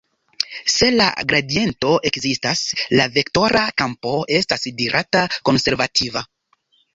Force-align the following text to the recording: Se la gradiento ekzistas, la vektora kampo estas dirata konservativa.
Se 0.75 0.87
la 0.93 1.09
gradiento 1.33 1.91
ekzistas, 2.11 2.63
la 3.01 3.05
vektora 3.19 3.61
kampo 3.83 4.15
estas 4.39 4.67
dirata 4.81 5.23
konservativa. 5.51 6.27